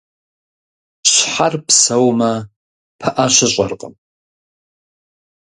Щхьэр 1.11 1.53
псэумэ, 1.65 2.31
пыӀэ 2.99 3.25
щыщӀэркъым. 3.33 3.93